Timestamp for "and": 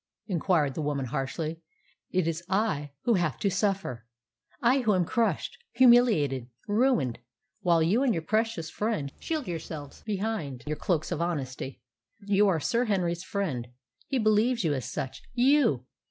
8.01-8.11